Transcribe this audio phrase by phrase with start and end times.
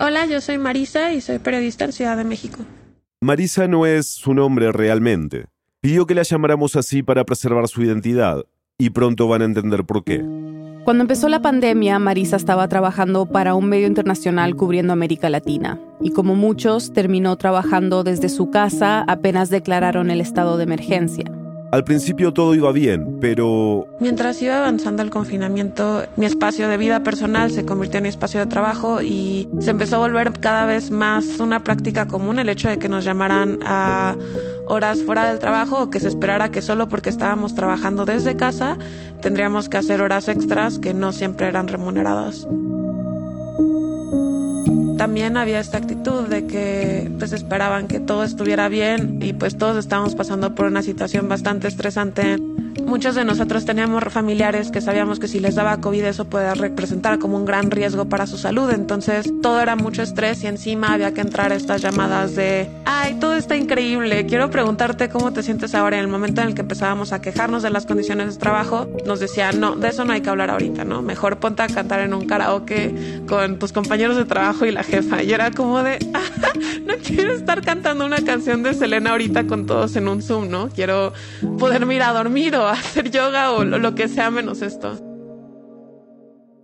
[0.00, 2.60] Hola, yo soy Marisa y soy periodista en Ciudad de México.
[3.20, 5.46] Marisa no es su nombre realmente.
[5.80, 8.44] Pidió que la llamáramos así para preservar su identidad,
[8.78, 10.24] y pronto van a entender por qué.
[10.84, 16.12] Cuando empezó la pandemia, Marisa estaba trabajando para un medio internacional cubriendo América Latina, y
[16.12, 21.24] como muchos, terminó trabajando desde su casa apenas declararon el estado de emergencia.
[21.70, 23.86] Al principio todo iba bien, pero...
[24.00, 28.46] Mientras iba avanzando el confinamiento, mi espacio de vida personal se convirtió en espacio de
[28.46, 32.78] trabajo y se empezó a volver cada vez más una práctica común el hecho de
[32.78, 34.16] que nos llamaran a
[34.66, 38.76] horas fuera del trabajo o que se esperara que solo porque estábamos trabajando desde casa
[39.22, 42.46] tendríamos que hacer horas extras que no siempre eran remuneradas
[44.98, 49.78] también había esta actitud de que pues esperaban que todo estuviera bien y pues todos
[49.78, 52.36] estábamos pasando por una situación bastante estresante
[52.88, 57.18] Muchos de nosotros teníamos familiares que sabíamos que si les daba COVID eso podía representar
[57.18, 58.70] como un gran riesgo para su salud.
[58.70, 63.18] Entonces todo era mucho estrés y encima había que entrar a estas llamadas de, ay,
[63.20, 64.24] todo está increíble.
[64.24, 65.98] Quiero preguntarte cómo te sientes ahora.
[65.98, 69.20] En el momento en el que empezábamos a quejarnos de las condiciones de trabajo, nos
[69.20, 71.02] decían, no, de eso no hay que hablar ahorita, ¿no?
[71.02, 75.22] Mejor ponte a cantar en un karaoke con tus compañeros de trabajo y la jefa.
[75.22, 76.52] Y era como de, ah,
[76.84, 80.68] no quiero estar cantando una canción de Selena ahorita con todos en un Zoom, ¿no?
[80.68, 81.12] Quiero
[81.58, 84.98] poderme ir a dormir o hacer yoga o lo que sea menos esto.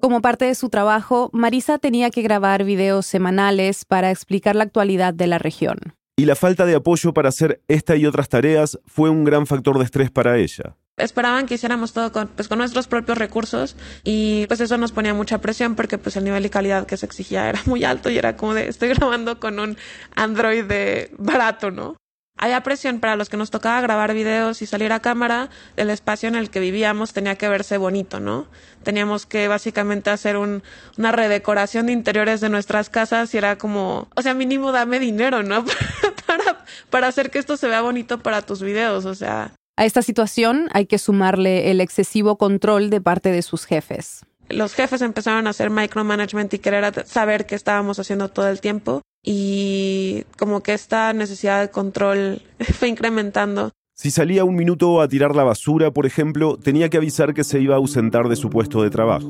[0.01, 5.15] Como parte de su trabajo, Marisa tenía que grabar videos semanales para explicar la actualidad
[5.15, 5.79] de la región.
[6.17, 9.79] Y la falta de apoyo para hacer esta y otras tareas fue un gran factor
[9.79, 10.77] de estrés para ella.
[10.97, 15.13] Esperaban que hiciéramos todo con, pues, con nuestros propios recursos y pues eso nos ponía
[15.13, 18.19] mucha presión porque pues el nivel y calidad que se exigía era muy alto y
[18.19, 19.77] era como de estoy grabando con un
[20.15, 21.97] Android de barato, ¿no?
[22.37, 26.29] Había presión para los que nos tocaba grabar videos y salir a cámara, el espacio
[26.29, 28.49] en el que vivíamos tenía que verse bonito, ¿no?
[28.83, 30.63] Teníamos que básicamente hacer un,
[30.99, 35.45] una redecoración de interiores de nuestras casas y era como, o sea, mínimo dame dinero,
[35.45, 35.65] ¿no?
[36.27, 39.53] para, para hacer que esto se vea bonito para tus videos, o sea.
[39.77, 44.27] A esta situación hay que sumarle el excesivo control de parte de sus jefes.
[44.49, 49.03] Los jefes empezaron a hacer micromanagement y querer saber qué estábamos haciendo todo el tiempo
[49.25, 52.43] y como que esta necesidad de control
[52.79, 53.71] fue incrementando.
[53.97, 57.61] Si salía un minuto a tirar la basura, por ejemplo, tenía que avisar que se
[57.61, 59.29] iba a ausentar de su puesto de trabajo.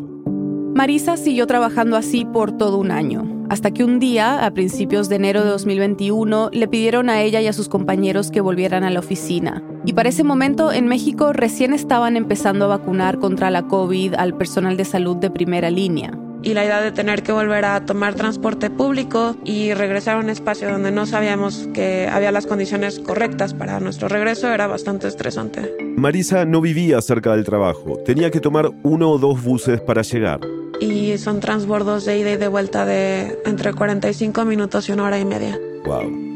[0.75, 5.17] Marisa siguió trabajando así por todo un año, hasta que un día, a principios de
[5.17, 8.99] enero de 2021, le pidieron a ella y a sus compañeros que volvieran a la
[8.99, 9.63] oficina.
[9.85, 14.37] Y para ese momento, en México recién estaban empezando a vacunar contra la COVID al
[14.37, 18.15] personal de salud de primera línea y la idea de tener que volver a tomar
[18.15, 23.55] transporte público y regresar a un espacio donde no sabíamos que había las condiciones correctas
[23.55, 25.75] para nuestro regreso era bastante estresante.
[25.97, 30.41] Marisa no vivía cerca del trabajo, tenía que tomar uno o dos buses para llegar.
[30.81, 35.19] Y son transbordos de ida y de vuelta de entre 45 minutos y una hora
[35.19, 35.59] y media.
[35.87, 36.35] Wow.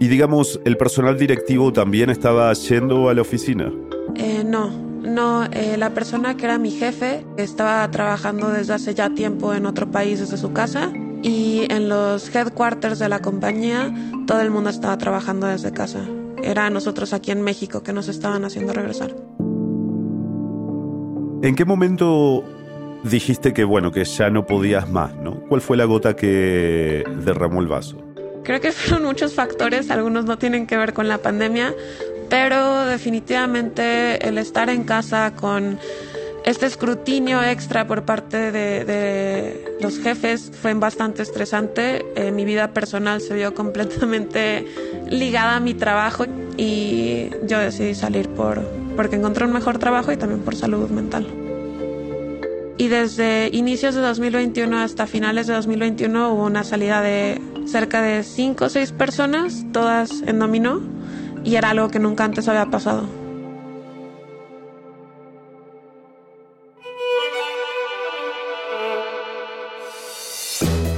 [0.00, 3.72] Y digamos, ¿el personal directivo también estaba yendo a la oficina?
[4.16, 4.70] Eh, no,
[5.10, 9.66] no, eh, la persona que era mi jefe estaba trabajando desde hace ya tiempo en
[9.66, 13.92] otro país desde su casa y en los headquarters de la compañía
[14.26, 16.00] todo el mundo estaba trabajando desde casa.
[16.42, 19.14] Era nosotros aquí en México que nos estaban haciendo regresar.
[21.42, 22.44] ¿En qué momento
[23.04, 25.40] dijiste que bueno, que ya no podías más, ¿no?
[25.48, 27.96] ¿Cuál fue la gota que derramó el vaso?
[28.42, 31.74] Creo que fueron muchos factores, algunos no tienen que ver con la pandemia,
[32.30, 35.78] pero definitivamente el estar en casa con
[36.44, 42.06] este escrutinio extra por parte de, los jefes fue bastante estresante.
[42.14, 44.64] Eh, mi vida personal se vio completamente
[45.10, 46.24] ligada a mi trabajo
[46.56, 48.62] y yo decidí salir por,
[48.96, 51.26] porque encontré un mejor trabajo y también por salud mental.
[52.78, 58.22] Y desde inicios de 2021 hasta finales de 2021 hubo una salida de cerca de
[58.22, 60.99] 5 o 6 personas, todas en dominó
[61.44, 63.08] y era algo que nunca antes había pasado.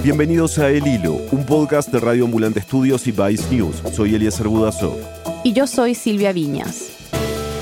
[0.03, 3.83] Bienvenidos a El Hilo, un podcast de Radio Ambulante Estudios y Vice News.
[3.93, 4.97] Soy Eliezer Budasov.
[5.45, 6.89] Y yo soy Silvia Viñas.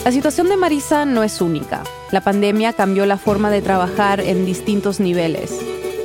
[0.07, 1.83] La situación de Marisa no es única.
[2.11, 5.61] La pandemia cambió la forma de trabajar en distintos niveles.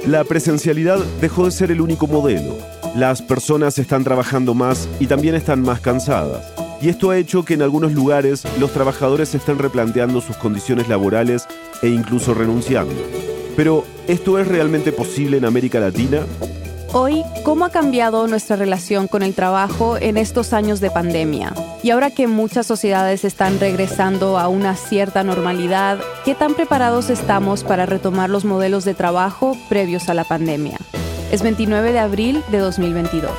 [0.05, 2.57] La presencialidad dejó de ser el único modelo.
[2.97, 6.64] Las personas están trabajando más y también están más cansadas.
[6.81, 11.47] Y esto ha hecho que en algunos lugares los trabajadores estén replanteando sus condiciones laborales
[11.81, 12.93] e incluso renunciando.
[13.55, 16.21] Pero, ¿esto es realmente posible en América Latina?
[16.97, 21.53] Hoy, ¿cómo ha cambiado nuestra relación con el trabajo en estos años de pandemia?
[21.83, 27.63] Y ahora que muchas sociedades están regresando a una cierta normalidad, ¿qué tan preparados estamos
[27.63, 30.77] para retomar los modelos de trabajo previos a la pandemia?
[31.31, 33.31] Es 29 de abril de 2022.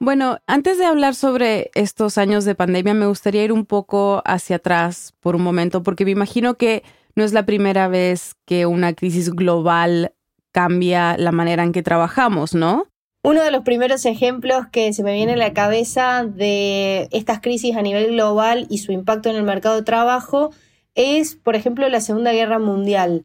[0.00, 4.56] Bueno, antes de hablar sobre estos años de pandemia, me gustaría ir un poco hacia
[4.56, 6.82] atrás por un momento, porque me imagino que
[7.14, 10.12] no es la primera vez que una crisis global
[10.52, 12.86] cambia la manera en que trabajamos, ¿no?
[13.22, 17.74] Uno de los primeros ejemplos que se me viene a la cabeza de estas crisis
[17.74, 20.50] a nivel global y su impacto en el mercado de trabajo
[20.94, 23.24] es, por ejemplo, la Segunda Guerra Mundial.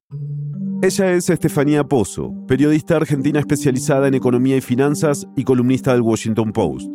[0.82, 6.54] Ella es Estefanía Pozo, periodista argentina especializada en economía y finanzas y columnista del Washington
[6.54, 6.88] Post.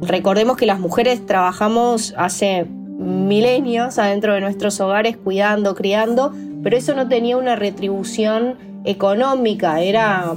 [0.00, 2.66] Recordemos que las mujeres trabajamos hace
[3.00, 10.34] milenios adentro de nuestros hogares cuidando, criando, pero eso no tenía una retribución económica, era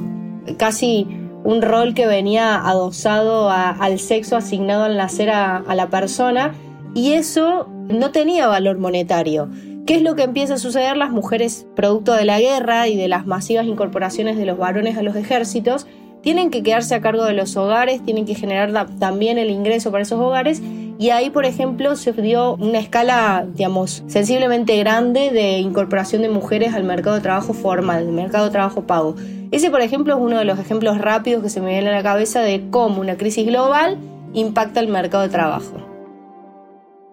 [0.58, 1.06] casi
[1.44, 6.56] un rol que venía adosado al sexo asignado al nacer a la persona
[6.96, 9.48] y eso no tenía valor monetario.
[9.86, 10.98] ¿Qué es lo que empieza a suceder?
[10.98, 15.04] Las mujeres, producto de la guerra y de las masivas incorporaciones de los varones a
[15.04, 15.86] los ejércitos,
[16.24, 20.02] tienen que quedarse a cargo de los hogares, tienen que generar también el ingreso para
[20.02, 20.60] esos hogares
[20.98, 26.74] y ahí, por ejemplo, se dio una escala, digamos, sensiblemente grande de incorporación de mujeres
[26.74, 29.16] al mercado de trabajo formal, al mercado de trabajo pago.
[29.52, 32.02] Ese, por ejemplo, es uno de los ejemplos rápidos que se me viene a la
[32.02, 34.00] cabeza de cómo una crisis global
[34.34, 35.85] impacta el mercado de trabajo.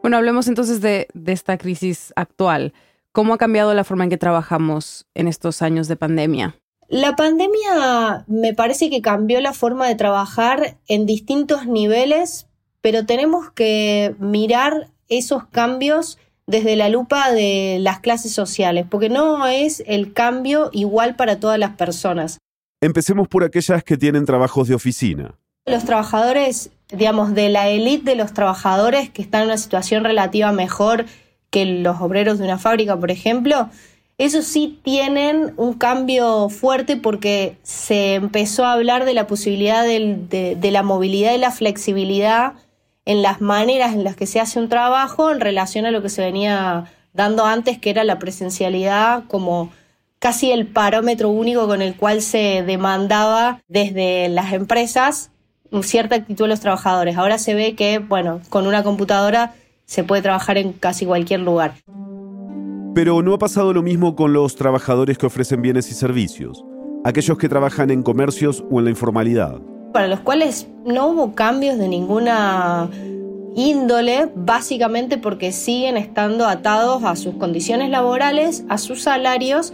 [0.02, 2.74] Bueno, hablemos entonces de, esta crisis actual.
[3.12, 6.56] ¿Cómo ha cambiado la forma en que trabajamos en estos años de pandemia?
[6.88, 12.48] La pandemia me parece que cambió la forma de trabajar en distintos niveles,
[12.80, 19.46] pero tenemos que mirar esos cambios desde la lupa de las clases sociales, porque no
[19.46, 22.38] es el cambio igual para todas las personas.
[22.80, 25.38] Empecemos por aquellas que tienen trabajos de oficina.
[25.64, 30.52] Los trabajadores digamos, de la élite de los trabajadores que están en una situación relativa
[30.52, 31.06] mejor
[31.50, 33.68] que los obreros de una fábrica, por ejemplo,
[34.18, 40.56] esos sí tienen un cambio fuerte porque se empezó a hablar de la posibilidad de,
[40.58, 42.54] de, la movilidad y la flexibilidad
[43.04, 46.08] en las maneras en las que se hace un trabajo en relación a lo que
[46.08, 49.70] se venía dando antes, que era la presencialidad como
[50.18, 55.30] casi el parámetro único con el cual se demandaba desde las empresas
[55.82, 57.16] cierta actitud de los trabajadores.
[57.16, 59.54] Ahora se ve que, bueno, con una computadora
[59.86, 61.74] se puede trabajar en casi cualquier lugar.
[62.94, 66.62] Pero no ha pasado lo mismo con los trabajadores que ofrecen bienes y servicios,
[67.04, 69.60] aquellos que trabajan en comercios o en la informalidad.
[69.94, 72.90] Para los cuales no hubo cambios de ninguna
[73.54, 79.72] índole, básicamente porque siguen estando atados a sus condiciones laborales, a sus salarios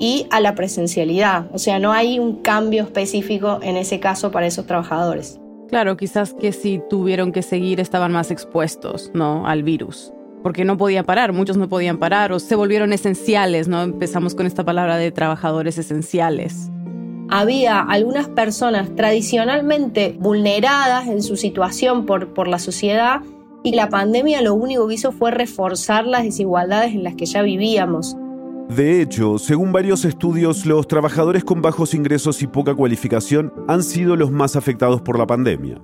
[0.00, 1.46] y a la presencialidad.
[1.52, 5.38] O sea, no hay un cambio específico en ese caso para esos trabajadores.
[5.68, 9.46] Claro, quizás que si tuvieron que seguir estaban más expuestos, ¿no?
[9.46, 10.12] Al virus.
[10.42, 13.82] Porque no podían parar, muchos no podían parar o se volvieron esenciales, ¿no?
[13.82, 16.70] Empezamos con esta palabra de trabajadores esenciales.
[17.28, 23.20] Había algunas personas tradicionalmente vulneradas en su situación por, por la sociedad
[23.62, 27.42] y la pandemia lo único que hizo fue reforzar las desigualdades en las que ya
[27.42, 28.16] vivíamos.
[28.76, 34.14] De hecho, según varios estudios, los trabajadores con bajos ingresos y poca cualificación han sido
[34.14, 35.80] los más afectados por la pandemia.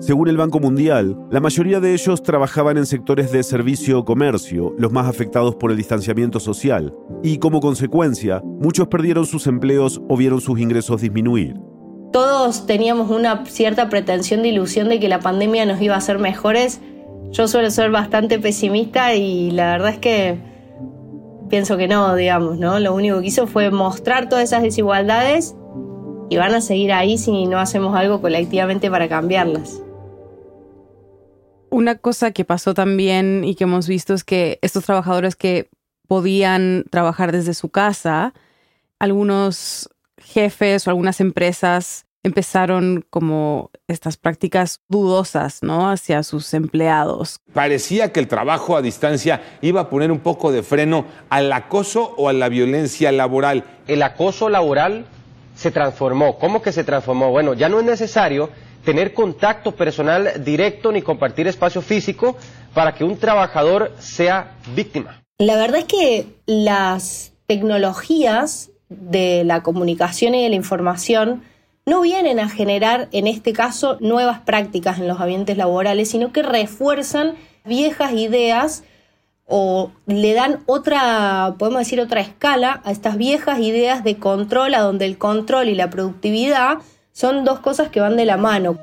[0.00, 4.74] Según el Banco Mundial, la mayoría de ellos trabajaban en sectores de servicio o comercio,
[4.76, 10.18] los más afectados por el distanciamiento social, y como consecuencia, muchos perdieron sus empleos o
[10.18, 11.54] vieron sus ingresos disminuir.
[12.12, 16.18] Todos teníamos una cierta pretensión de ilusión de que la pandemia nos iba a hacer
[16.18, 16.82] mejores.
[17.30, 20.55] Yo suelo ser bastante pesimista y la verdad es que
[21.48, 22.78] pienso que no, digamos, ¿no?
[22.78, 25.54] Lo único que hizo fue mostrar todas esas desigualdades
[26.28, 29.82] y van a seguir ahí si no hacemos algo colectivamente para cambiarlas.
[31.70, 35.68] Una cosa que pasó también y que hemos visto es que estos trabajadores que
[36.06, 38.32] podían trabajar desde su casa,
[38.98, 45.88] algunos jefes o algunas empresas empezaron como estas prácticas dudosas, ¿no?
[45.88, 47.38] Hacia sus empleados.
[47.52, 52.14] Parecía que el trabajo a distancia iba a poner un poco de freno al acoso
[52.16, 53.62] o a la violencia laboral.
[53.86, 55.06] El acoso laboral
[55.54, 56.36] se transformó.
[56.38, 57.30] ¿Cómo que se transformó?
[57.30, 58.50] Bueno, ya no es necesario
[58.84, 62.36] tener contacto personal directo ni compartir espacio físico
[62.74, 65.22] para que un trabajador sea víctima.
[65.38, 71.44] La verdad es que las tecnologías de la comunicación y de la información
[71.86, 76.42] no vienen a generar, en este caso, nuevas prácticas en los ambientes laborales, sino que
[76.42, 78.82] refuerzan viejas ideas
[79.46, 84.80] o le dan otra, podemos decir, otra escala a estas viejas ideas de control, a
[84.80, 86.78] donde el control y la productividad
[87.12, 88.78] Son dos cosas que van de la mano.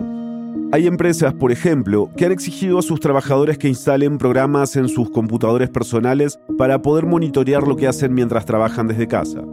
[0.71, 5.11] Hay empresas, por ejemplo, que han exigido a sus trabajadores que instalen programas en sus
[5.11, 9.43] computadores personales para poder monitorear lo que hacen mientras trabajan desde casa.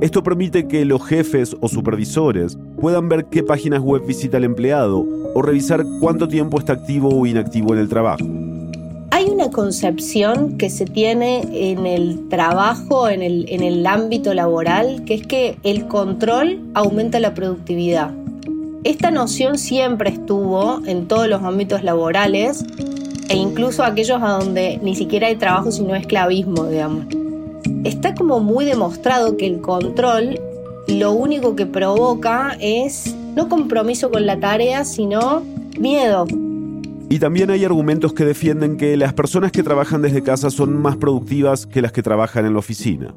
[0.00, 5.06] Esto permite que los jefes o supervisores puedan ver qué páginas web visita el empleado
[5.34, 8.24] o revisar cuánto tiempo está activo o inactivo en el trabajo.
[9.12, 15.04] Hay una concepción que se tiene en el trabajo, en el, en el ámbito laboral,
[15.04, 18.12] que es que el control aumenta la productividad.
[18.82, 22.64] Esta noción siempre estuvo en todos los ámbitos laborales
[23.28, 27.06] e incluso aquellos a donde ni siquiera hay trabajo sino esclavismo, digamos.
[27.84, 30.40] Está como muy demostrado que el control
[30.88, 35.42] lo único que provoca es no compromiso con la tarea, sino
[35.78, 36.26] miedo,
[37.08, 40.96] y también hay argumentos que defienden que las personas que trabajan desde casa son más
[40.96, 43.14] productivas que las que trabajan en la oficina.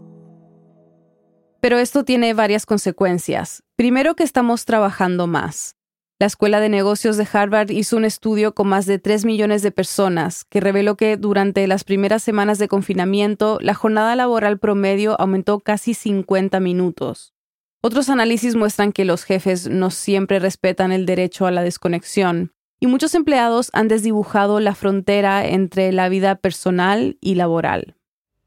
[1.62, 3.64] Pero esto tiene varias consecuencias.
[3.76, 5.77] Primero que estamos trabajando más.
[6.20, 9.72] La Escuela de Negocios de Harvard hizo un estudio con más de 3 millones de
[9.72, 15.60] personas que reveló que durante las primeras semanas de confinamiento la jornada laboral promedio aumentó
[15.60, 17.36] casi 50 minutos.
[17.82, 22.88] Otros análisis muestran que los jefes no siempre respetan el derecho a la desconexión y
[22.88, 27.96] muchos empleados han desdibujado la frontera entre la vida personal y laboral.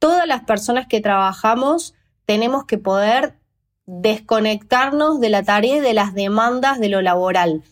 [0.00, 1.94] Todas las personas que trabajamos
[2.26, 3.39] tenemos que poder
[3.92, 7.62] desconectarnos de la tarea y de las demandas de lo laboral.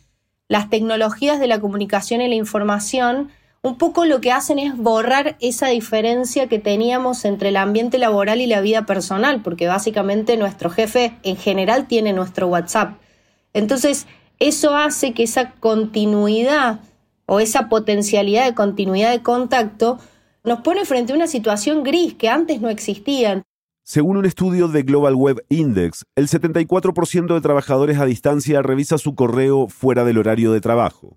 [0.48, 3.30] Las tecnologías de la comunicación y la información
[3.62, 8.40] un poco lo que hacen es borrar esa diferencia que teníamos entre el ambiente laboral
[8.40, 12.98] y la vida personal, porque básicamente nuestro jefe en general tiene nuestro WhatsApp.
[13.52, 14.06] Entonces,
[14.40, 16.80] eso hace que esa continuidad
[17.26, 19.98] o esa potencialidad de continuidad de contacto
[20.44, 23.42] nos pone frente a una situación gris que antes no existía.
[23.90, 29.14] Según un estudio de Global Web Index, el 74% de trabajadores a distancia revisa su
[29.14, 31.16] correo fuera del horario de trabajo.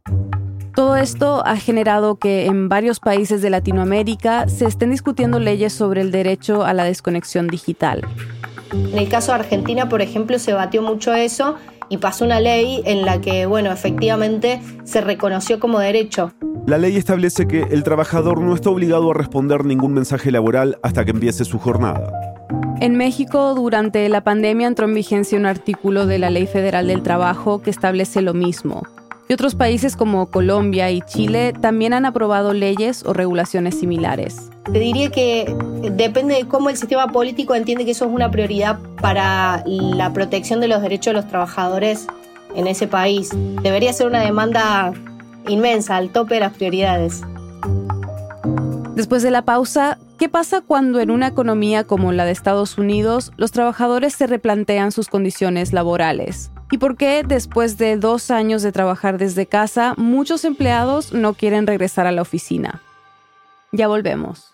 [0.74, 6.00] Todo esto ha generado que en varios países de Latinoamérica se estén discutiendo leyes sobre
[6.00, 8.08] el derecho a la desconexión digital.
[8.72, 11.58] En el caso de Argentina, por ejemplo, se batió mucho eso
[11.90, 16.32] y pasó una ley en la que, bueno, efectivamente se reconoció como derecho.
[16.68, 21.04] La ley establece que el trabajador no está obligado a responder ningún mensaje laboral hasta
[21.04, 22.32] que empiece su jornada.
[22.82, 27.04] En México, durante la pandemia entró en vigencia un artículo de la Ley Federal del
[27.04, 28.82] Trabajo que establece lo mismo.
[29.30, 34.50] Y otros países como Colombia y Chile también han aprobado leyes o regulaciones similares.
[34.66, 35.56] Te diría que
[35.92, 40.60] depende de cómo el sistema político entiende que eso es una prioridad para la protección
[40.60, 42.08] de los derechos de los trabajadores
[42.56, 43.30] en ese país.
[43.62, 44.92] Debería ser una demanda
[45.48, 47.22] inmensa, al tope de las prioridades.
[48.96, 53.32] Después de la pausa, ¿qué pasa cuando en una economía como la de Estados Unidos
[53.38, 56.52] los trabajadores se replantean sus condiciones laborales?
[56.70, 61.66] ¿Y por qué después de dos años de trabajar desde casa muchos empleados no quieren
[61.66, 62.84] regresar a la oficina?
[63.72, 64.46] Ya volvemos.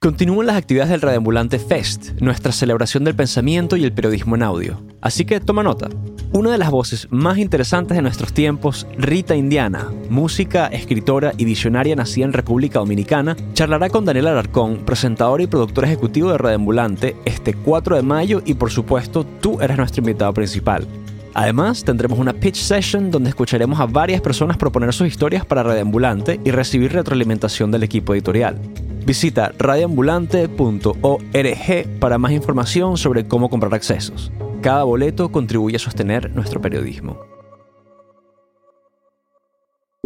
[0.00, 4.80] Continúan las actividades del Radioambulante Fest, nuestra celebración del pensamiento y el periodismo en audio.
[5.00, 5.88] Así que toma nota.
[6.34, 11.94] Una de las voces más interesantes de nuestros tiempos, Rita Indiana, música, escritora y visionaria
[11.94, 17.52] nacida en República Dominicana, charlará con Daniel Alarcón, presentador y productor ejecutivo de Radioambulante, este
[17.52, 20.88] 4 de mayo y por supuesto tú eres nuestro invitado principal.
[21.34, 26.40] Además, tendremos una pitch session donde escucharemos a varias personas proponer sus historias para Radioambulante
[26.42, 28.58] y recibir retroalimentación del equipo editorial.
[29.04, 34.32] Visita radioambulante.org para más información sobre cómo comprar accesos.
[34.62, 37.18] Cada boleto contribuye a sostener nuestro periodismo.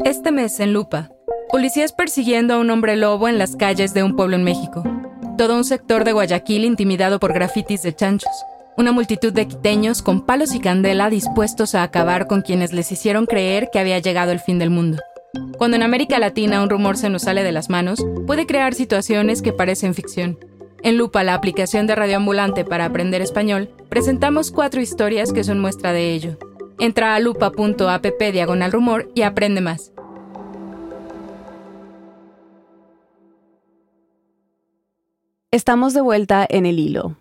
[0.02, 1.10] Este mes en Lupa,
[1.50, 4.82] policías persiguiendo a un hombre lobo en las calles de un pueblo en México.
[5.36, 8.32] Todo un sector de Guayaquil intimidado por grafitis de chanchos.
[8.78, 13.26] Una multitud de quiteños con palos y candela dispuestos a acabar con quienes les hicieron
[13.26, 15.02] creer que había llegado el fin del mundo.
[15.58, 19.42] Cuando en América Latina un rumor se nos sale de las manos, puede crear situaciones
[19.42, 20.38] que parecen ficción.
[20.82, 25.92] En Lupa, la aplicación de radioambulante para aprender español, presentamos cuatro historias que son muestra
[25.92, 26.38] de ello.
[26.78, 29.92] Entra a lupa.app diagonal rumor y aprende más.
[35.50, 37.16] Estamos de vuelta en el hilo.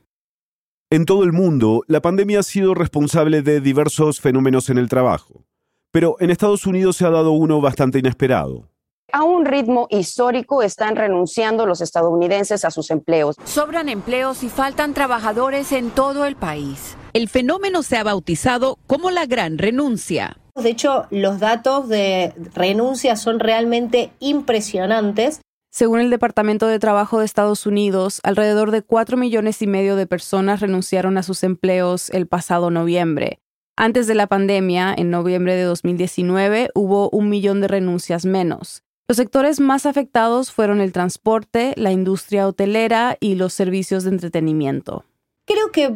[0.90, 5.46] En todo el mundo, la pandemia ha sido responsable de diversos fenómenos en el trabajo.
[5.92, 8.70] Pero en Estados Unidos se ha dado uno bastante inesperado.
[9.12, 13.38] A un ritmo histórico están renunciando los estadounidenses a sus empleos.
[13.46, 16.98] Sobran empleos y faltan trabajadores en todo el país.
[17.14, 20.38] El fenómeno se ha bautizado como la gran renuncia.
[20.56, 25.40] De hecho, los datos de renuncia son realmente impresionantes.
[25.72, 30.08] Según el Departamento de Trabajo de Estados Unidos, alrededor de 4 millones y medio de
[30.08, 33.40] personas renunciaron a sus empleos el pasado noviembre.
[33.78, 38.85] Antes de la pandemia, en noviembre de 2019, hubo un millón de renuncias menos.
[39.08, 45.06] Los sectores más afectados fueron el transporte, la industria hotelera y los servicios de entretenimiento.
[45.46, 45.94] Creo que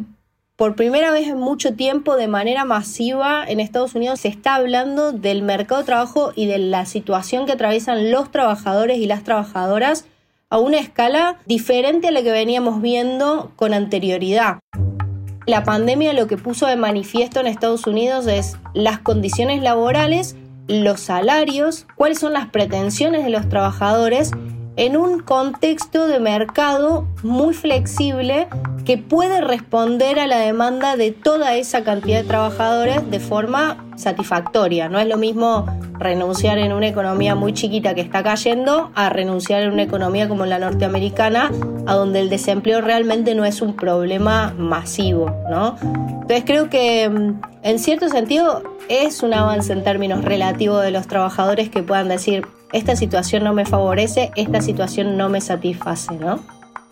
[0.54, 5.10] por primera vez en mucho tiempo, de manera masiva, en Estados Unidos se está hablando
[5.10, 10.04] del mercado de trabajo y de la situación que atraviesan los trabajadores y las trabajadoras
[10.48, 14.60] a una escala diferente a la que veníamos viendo con anterioridad.
[15.46, 20.36] La pandemia lo que puso de manifiesto en Estados Unidos es las condiciones laborales,
[20.70, 24.30] los salarios, cuáles son las pretensiones de los trabajadores
[24.76, 28.48] en un contexto de mercado muy flexible
[28.84, 34.88] que puede responder a la demanda de toda esa cantidad de trabajadores de forma satisfactoria.
[34.88, 35.66] No es lo mismo
[35.98, 40.46] renunciar en una economía muy chiquita que está cayendo a renunciar en una economía como
[40.46, 41.50] la norteamericana,
[41.86, 45.76] a donde el desempleo realmente no es un problema masivo, ¿no?
[45.82, 51.06] Entonces creo que mm, en cierto sentido es un avance en términos relativos de los
[51.06, 56.40] trabajadores que puedan decir esta situación no me favorece, esta situación no me satisface, ¿no?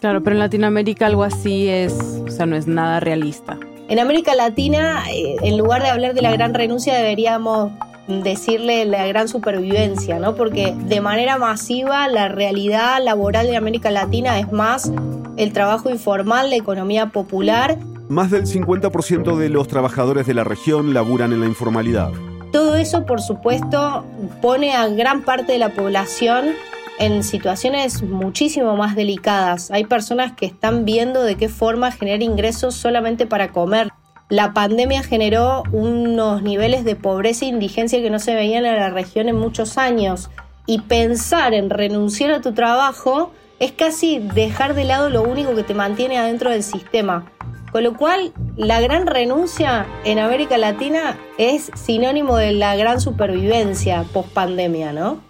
[0.01, 1.93] Claro, pero en Latinoamérica algo así es,
[2.27, 3.59] o sea, no es nada realista.
[3.89, 7.73] En América Latina, eh, en lugar de hablar de la gran renuncia, deberíamos
[8.07, 10.35] decirle la gran supervivencia, ¿no?
[10.35, 14.93] Porque de manera masiva la realidad laboral de América Latina es más
[15.37, 17.79] el trabajo informal, la economía popular.
[18.09, 22.13] Más del 50% de los trabajadores de la región laburan en la informalidad.
[22.53, 24.05] Todo eso, por supuesto,
[24.41, 26.55] pone a gran parte de la población
[26.99, 29.71] en situaciones muchísimo más delicadas.
[29.71, 33.91] Hay personas que están viendo de qué forma generar ingresos solamente para comer.
[34.31, 38.91] La pandemia generó unos niveles de pobreza e indigencia que no se veían en la
[38.91, 40.31] región en muchos años.
[40.67, 45.63] Y pensar en renunciar a tu trabajo es casi dejar de lado lo único que
[45.65, 47.31] te mantiene adentro del sistema.
[47.73, 54.05] Con lo cual, la gran renuncia en América Latina es sinónimo de la gran supervivencia
[54.13, 55.21] post pandemia, ¿no?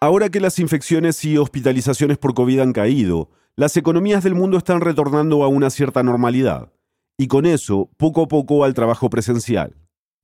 [0.00, 4.82] Ahora que las infecciones y hospitalizaciones por COVID han caído, las economías del mundo están
[4.82, 6.72] retornando a una cierta normalidad.
[7.16, 9.74] Y con eso, poco a poco al trabajo presencial.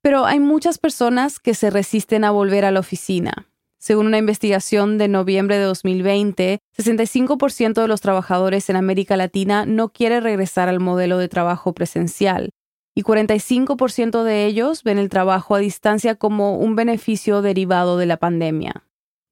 [0.02, 3.49] Pero hay muchas personas que se resisten a volver a la oficina.
[3.82, 9.88] Según una investigación de noviembre de 2020, 65% de los trabajadores en América Latina no
[9.88, 12.50] quiere regresar al modelo de trabajo presencial
[12.94, 18.18] y 45% de ellos ven el trabajo a distancia como un beneficio derivado de la
[18.18, 18.84] pandemia.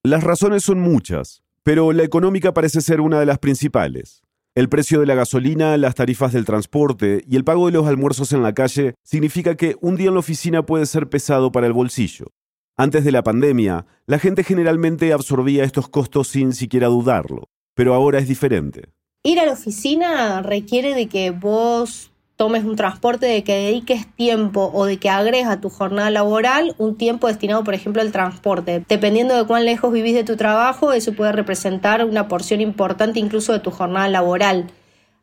[0.03, 4.23] Las razones son muchas, pero la económica parece ser una de las principales.
[4.55, 8.33] El precio de la gasolina, las tarifas del transporte y el pago de los almuerzos
[8.33, 11.75] en la calle significa que un día en la oficina puede ser pesado para el
[11.75, 12.33] bolsillo.
[12.81, 18.21] Antes de la pandemia, la gente generalmente absorbía estos costos sin siquiera dudarlo, pero ahora
[18.21, 18.91] es diferente.
[19.25, 24.71] Ir a la oficina requiere de que vos tomes un transporte, de que dediques tiempo
[24.73, 28.85] o de que agregues a tu jornada laboral un tiempo destinado, por ejemplo, al transporte.
[28.89, 33.53] Dependiendo de cuán lejos vivís de tu trabajo, eso puede representar una porción importante incluso
[33.53, 34.69] de tu jornada laboral.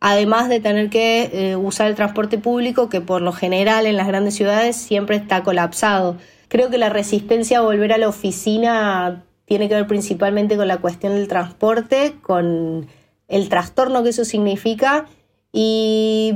[0.02, 4.08] Además de tener que eh, usar el transporte público, que por lo general en las
[4.08, 6.18] grandes ciudades siempre está colapsado.
[6.48, 10.78] Creo que la resistencia a volver a la oficina tiene que ver principalmente con la
[10.78, 12.88] cuestión del transporte, con
[13.28, 15.06] el trastorno que eso significa
[15.52, 16.34] y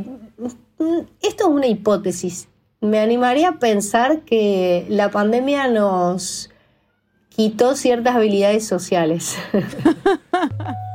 [0.79, 2.47] mm, esto es una hipótesis.
[2.81, 6.49] Me animaría a pensar que la pandemia nos
[7.29, 9.37] quitó ciertas habilidades sociales.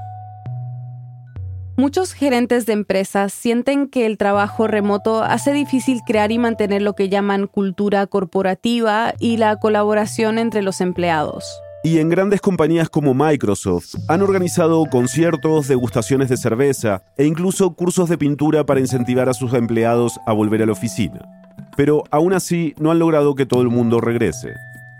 [1.76, 6.94] Muchos gerentes de empresas sienten que el trabajo remoto hace difícil crear y mantener lo
[6.94, 11.44] que llaman cultura corporativa y la colaboración entre los empleados.
[11.82, 18.08] Y en grandes compañías como Microsoft han organizado conciertos, degustaciones de cerveza e incluso cursos
[18.08, 21.28] de pintura para incentivar a sus empleados a volver a la oficina.
[21.76, 24.54] Pero aún así no han logrado que todo el mundo regrese.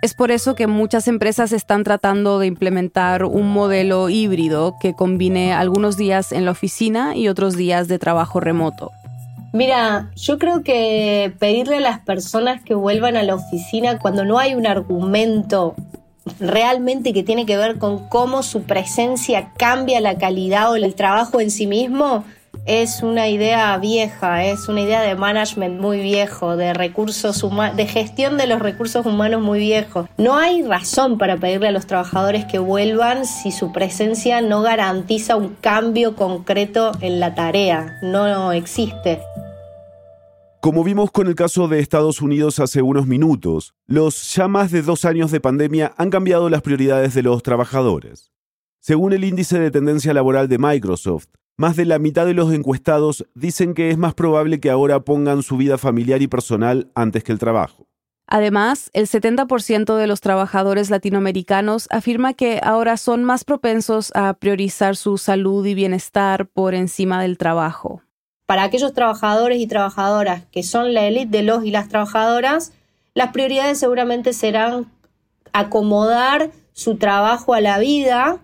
[0.05, 5.55] Es por eso que muchas empresas están tratando de implementar un modelo híbrido que combine
[5.55, 8.91] algunos días en la oficina y otros días de trabajo remoto.
[9.55, 14.39] Mira, yo creo que pedirle a las personas que vuelvan a la oficina cuando no
[14.39, 15.75] hay un argumento
[16.39, 21.41] realmente que tiene que ver con cómo su presencia cambia la calidad o el trabajo
[21.41, 22.27] en sí mismo,
[22.67, 27.87] es una idea vieja, es una idea de management muy viejo, de recursos humanos, de
[27.87, 30.09] gestión de los recursos humanos muy viejo.
[30.17, 35.37] No hay razón para pedirle a los trabajadores que vuelvan si su presencia no garantiza
[35.37, 37.99] un cambio concreto en la tarea.
[38.03, 39.21] No existe.
[40.61, 44.81] Como vimos con el caso de Estados Unidos hace unos minutos, los ya más de
[44.81, 48.33] dos años de pandemia han cambiado las prioridades de los trabajadores.
[48.81, 53.27] Según el índice de tendencia laboral de Microsoft, más de la mitad de los encuestados
[53.35, 57.33] dicen que es más probable que ahora pongan su vida familiar y personal antes que
[57.33, 57.87] el trabajo.
[58.27, 64.97] Además, el 70% de los trabajadores latinoamericanos afirma que ahora son más propensos a priorizar
[64.97, 68.03] su salud y bienestar por encima del trabajo.
[68.47, 72.73] Para aquellos trabajadores y trabajadoras que son la élite de los y las trabajadoras,
[73.15, 74.91] las prioridades seguramente serán
[75.53, 78.41] acomodar su trabajo a la vida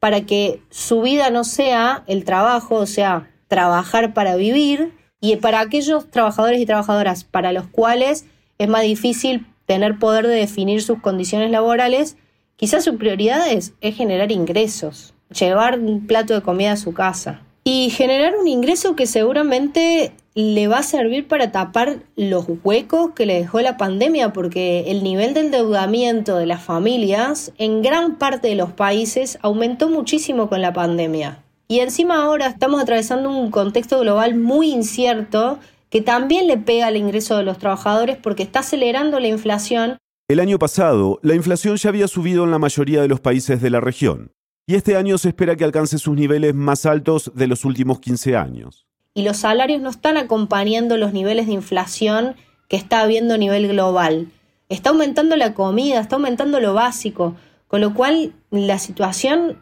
[0.00, 5.60] para que su vida no sea el trabajo, o sea, trabajar para vivir, y para
[5.60, 8.26] aquellos trabajadores y trabajadoras para los cuales
[8.58, 12.16] es más difícil tener poder de definir sus condiciones laborales,
[12.56, 17.42] quizás su prioridad es, generar ingresos, llevar un plato de comida a su casa.
[17.64, 23.26] Y generar un ingreso que seguramente le va a servir para tapar los huecos que
[23.26, 28.46] le dejó la pandemia, porque el nivel de endeudamiento de las familias en gran parte
[28.46, 31.42] de los países aumentó muchísimo con la pandemia.
[31.66, 35.58] Y encima ahora estamos atravesando un contexto global muy incierto
[35.90, 39.96] que también le pega al ingreso de los trabajadores porque está acelerando la inflación.
[40.28, 43.70] El año pasado, la inflación ya había subido en la mayoría de los países de
[43.70, 44.30] la región,
[44.68, 48.36] y este año se espera que alcance sus niveles más altos de los últimos 15
[48.36, 48.87] años.
[49.18, 52.36] Y los salarios no están acompañando los niveles de inflación
[52.68, 54.28] que está habiendo a nivel global.
[54.68, 57.34] Está aumentando la comida, está aumentando lo básico,
[57.66, 59.58] con lo cual la situación,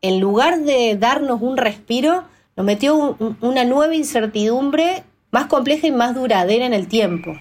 [0.00, 2.22] en lugar de darnos un respiro,
[2.56, 7.32] nos metió una nueva incertidumbre más compleja y más duradera en el tiempo.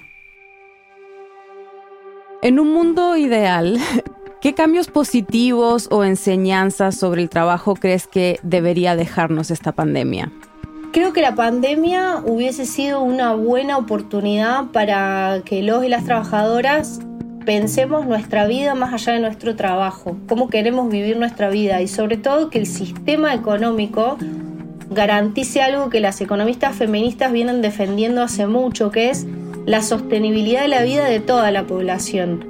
[2.41, 3.77] En un mundo ideal,
[4.41, 10.32] ¿qué cambios positivos o enseñanzas sobre el trabajo crees que debería dejarnos esta pandemia?
[10.91, 16.99] Creo que la pandemia hubiese sido una buena oportunidad para que los y las trabajadoras
[17.45, 22.17] pensemos nuestra vida más allá de nuestro trabajo, cómo queremos vivir nuestra vida y sobre
[22.17, 24.17] todo que el sistema económico
[24.89, 29.28] garantice algo que las economistas feministas vienen defendiendo hace mucho, que es
[29.67, 32.49] la sostenibilidad de la vida de toda la población.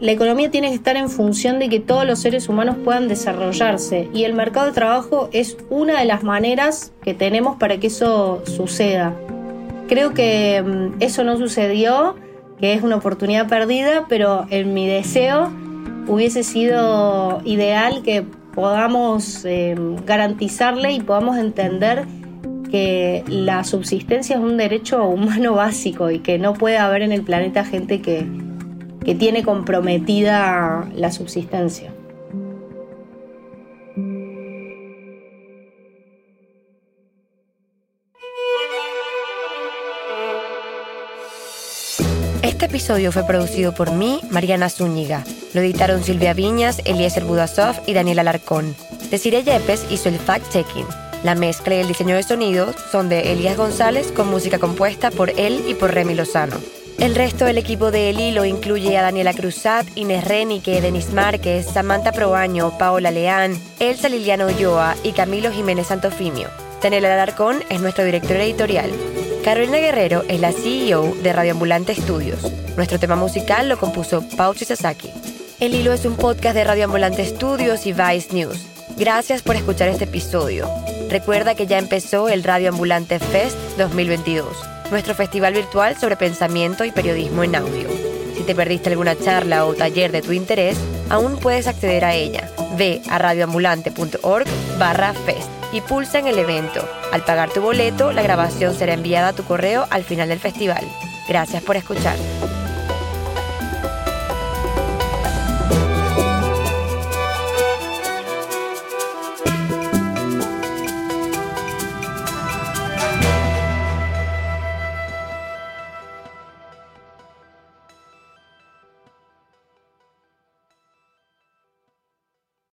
[0.00, 4.08] La economía tiene que estar en función de que todos los seres humanos puedan desarrollarse
[4.14, 8.40] y el mercado de trabajo es una de las maneras que tenemos para que eso
[8.46, 9.16] suceda.
[9.88, 12.14] Creo que mm, eso no sucedió,
[12.60, 15.50] que es una oportunidad perdida, pero en mi deseo
[16.06, 18.22] hubiese sido ideal que
[18.54, 19.74] podamos eh,
[20.06, 22.06] garantizarle y podamos entender
[22.70, 27.22] que la subsistencia es un derecho humano básico y que no puede haber en el
[27.22, 28.24] planeta gente que,
[29.04, 31.92] que tiene comprometida la subsistencia.
[42.42, 45.22] Este episodio fue producido por mí, Mariana Zúñiga.
[45.54, 48.74] Lo editaron Silvia Viñas, Eliezer Budasov y Daniel Alarcón.
[49.10, 50.86] Desiree Yepes hizo el fact-checking.
[51.22, 55.30] La mezcla y el diseño de sonido son de Elías González con música compuesta por
[55.30, 56.56] él y por Remy Lozano.
[56.98, 61.66] El resto del equipo de El Hilo incluye a Daniela Cruzat, Inés Renique, Denis Márquez,
[61.66, 66.48] Samantha Proaño, Paola Leán, Elsa Liliano Ulloa y Camilo Jiménez Santofimio.
[66.82, 68.90] Daniel Alarcón es nuestro director editorial.
[69.44, 72.40] Carolina Guerrero es la CEO de Radioambulante Studios.
[72.76, 75.10] Nuestro tema musical lo compuso Pauchi Sasaki.
[75.60, 78.66] El Hilo es un podcast de Radioambulante Studios y Vice News.
[78.96, 80.68] Gracias por escuchar este episodio.
[81.08, 84.46] Recuerda que ya empezó el Radioambulante Fest 2022,
[84.90, 87.88] nuestro festival virtual sobre pensamiento y periodismo en audio.
[88.36, 90.78] Si te perdiste alguna charla o taller de tu interés,
[91.10, 92.50] aún puedes acceder a ella.
[92.76, 94.46] Ve a radioambulante.org
[94.78, 96.86] barra fest y pulsa en el evento.
[97.12, 100.84] Al pagar tu boleto, la grabación será enviada a tu correo al final del festival.
[101.28, 102.16] Gracias por escuchar.